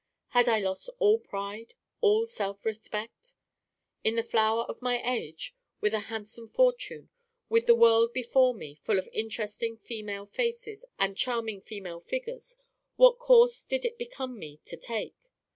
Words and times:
Had 0.29 0.47
I 0.47 0.57
lost 0.59 0.89
all 0.97 1.19
pride, 1.19 1.75
all 2.01 2.25
self 2.25 2.65
respect? 2.65 3.35
In 4.03 4.15
the 4.15 4.23
flower 4.23 4.63
of 4.63 4.81
my 4.81 4.99
age, 5.07 5.55
with 5.79 5.93
a 5.93 5.99
handsome 6.09 6.49
fortune, 6.49 7.11
with 7.49 7.67
the 7.67 7.75
world 7.75 8.11
before 8.11 8.55
me, 8.55 8.73
full 8.81 8.97
of 8.97 9.07
interesting 9.13 9.77
female 9.77 10.25
faces 10.25 10.85
and 10.97 11.15
charming 11.15 11.61
female 11.61 11.99
figures, 11.99 12.57
what 12.95 13.19
course 13.19 13.61
did 13.63 13.85
it 13.85 13.99
become 13.99 14.39
me 14.39 14.57
to 14.65 14.75
take? 14.75 15.13